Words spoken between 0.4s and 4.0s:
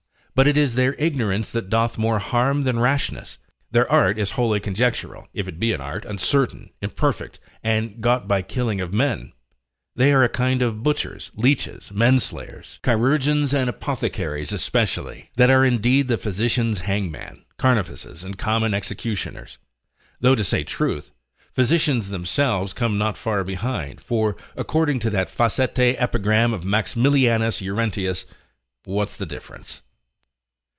it is their ignorance that doth more harm than rashness, their